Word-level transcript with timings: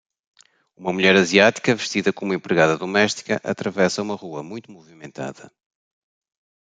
Uma 0.75 0.91
mulher 0.91 1.15
asiática 1.15 1.75
vestida 1.81 2.11
como 2.11 2.33
empregada 2.33 2.75
doméstica 2.85 3.35
atravessa 3.51 4.01
uma 4.01 4.15
rua 4.23 4.41
muito 4.51 4.71
movimentada. 4.71 5.51